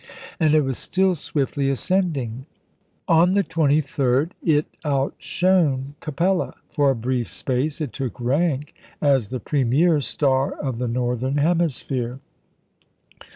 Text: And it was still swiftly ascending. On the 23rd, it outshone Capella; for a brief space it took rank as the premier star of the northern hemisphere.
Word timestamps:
And 0.39 0.55
it 0.55 0.61
was 0.61 0.79
still 0.79 1.13
swiftly 1.13 1.69
ascending. 1.69 2.47
On 3.07 3.35
the 3.35 3.43
23rd, 3.43 4.31
it 4.43 4.65
outshone 4.83 5.93
Capella; 5.99 6.55
for 6.71 6.89
a 6.89 6.95
brief 6.95 7.29
space 7.31 7.79
it 7.79 7.93
took 7.93 8.19
rank 8.19 8.73
as 8.99 9.29
the 9.29 9.39
premier 9.39 10.01
star 10.01 10.53
of 10.53 10.79
the 10.79 10.87
northern 10.87 11.37
hemisphere. 11.37 12.19